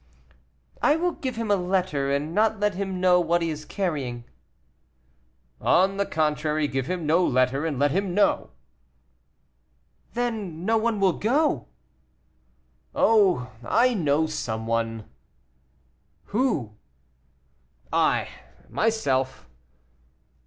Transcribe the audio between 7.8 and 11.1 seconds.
him know." "Then no one